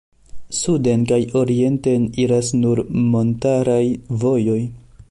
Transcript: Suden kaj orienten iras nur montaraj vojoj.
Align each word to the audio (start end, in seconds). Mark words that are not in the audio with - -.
Suden 0.59 1.03
kaj 1.11 1.19
orienten 1.41 2.09
iras 2.25 2.51
nur 2.63 2.83
montaraj 3.13 3.81
vojoj. 4.27 4.61